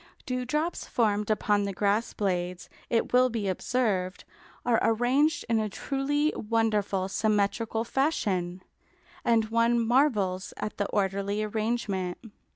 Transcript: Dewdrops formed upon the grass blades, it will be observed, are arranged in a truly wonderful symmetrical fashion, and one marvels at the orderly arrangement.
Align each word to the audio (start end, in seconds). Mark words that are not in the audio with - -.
Dewdrops 0.25 0.87
formed 0.87 1.29
upon 1.29 1.65
the 1.65 1.73
grass 1.73 2.11
blades, 2.13 2.69
it 2.89 3.13
will 3.13 3.29
be 3.29 3.47
observed, 3.47 4.23
are 4.65 4.79
arranged 4.81 5.45
in 5.47 5.59
a 5.59 5.69
truly 5.69 6.33
wonderful 6.35 7.07
symmetrical 7.07 7.83
fashion, 7.83 8.63
and 9.23 9.49
one 9.49 9.79
marvels 9.79 10.55
at 10.57 10.77
the 10.77 10.87
orderly 10.87 11.43
arrangement. 11.43 12.17